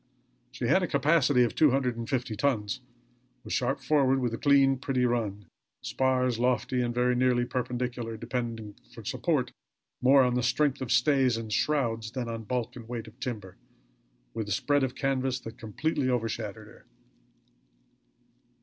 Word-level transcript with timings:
She 0.51 0.65
had 0.65 0.81
a 0.81 0.87
capacity 0.87 1.43
of 1.43 1.53
two 1.53 1.69
hundred 1.69 1.95
and 1.95 2.09
fifty 2.09 2.35
tons; 2.35 2.81
was 3.43 3.53
sharp 3.53 3.79
forward; 3.79 4.17
with 4.17 4.33
a 4.33 4.37
clean, 4.39 4.79
pretty 4.79 5.05
run; 5.05 5.45
spars 5.83 6.39
lofty 6.39 6.81
and 6.81 6.91
very 6.91 7.15
nearly 7.15 7.45
perpendicular, 7.45 8.17
depending 8.17 8.73
for 8.95 9.03
support 9.05 9.51
more 10.01 10.23
on 10.23 10.33
the 10.33 10.41
strength 10.41 10.81
of 10.81 10.91
stays 10.91 11.37
and 11.37 11.53
shrouds 11.53 12.09
than 12.13 12.27
on 12.27 12.45
bulk 12.45 12.75
and 12.75 12.89
weight 12.89 13.05
of 13.07 13.19
timber, 13.19 13.57
with 14.33 14.47
a 14.47 14.51
spread 14.51 14.83
of 14.83 14.95
canvas 14.95 15.39
that 15.41 15.59
completely 15.59 16.09
overshadowed 16.09 16.65
her. 16.65 16.87